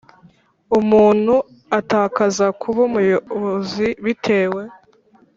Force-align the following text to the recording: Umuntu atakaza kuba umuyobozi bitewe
Umuntu 0.79 1.35
atakaza 1.79 2.45
kuba 2.61 2.79
umuyobozi 2.89 3.87
bitewe 4.05 4.61